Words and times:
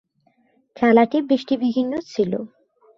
খেলাটি 0.77 1.17
বৃষ্টিবিঘ্নিত 1.27 2.03
ছিল। 2.13 2.31